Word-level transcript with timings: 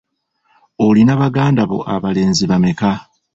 Olina 0.85 1.13
baganda 1.21 1.63
bo 1.69 1.79
abalenzi 1.95 2.43
bameka? 2.51 2.91